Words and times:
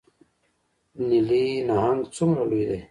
نیلي 1.07 1.45
نهنګ 1.67 2.01
څومره 2.15 2.43
لوی 2.49 2.63
دی؟ 2.69 2.77